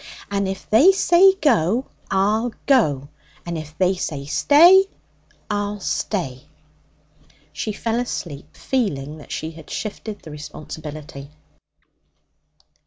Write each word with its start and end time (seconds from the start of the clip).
'And 0.31 0.47
if 0.47 0.67
they 0.67 0.91
say 0.91 1.33
go, 1.35 1.85
I'll 2.09 2.53
go, 2.65 3.09
and 3.45 3.55
if 3.55 3.77
they 3.77 3.93
say 3.93 4.25
stay, 4.25 4.85
I'll 5.47 5.79
stay.' 5.79 6.45
She 7.53 7.71
fell 7.71 7.99
asleep, 7.99 8.57
feeling 8.57 9.19
that 9.19 9.31
she 9.31 9.51
had 9.51 9.69
shifted 9.69 10.23
the 10.23 10.31
responsibility. 10.31 11.29